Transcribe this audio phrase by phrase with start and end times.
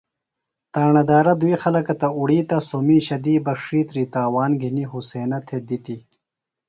[0.73, 5.63] تاݨہ دارہ دُوئی خلکہ تہ اُڑیتہ سوۡ مِیشہ دی بہ ڇِھیتری تاوان گِھنیۡ حُسینہ تھےۡ
[5.67, 6.01] دِتیۡ۔